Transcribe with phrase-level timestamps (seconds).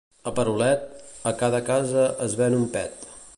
[0.29, 0.87] A Perolet,
[1.33, 3.07] a cada casa es ven un pet.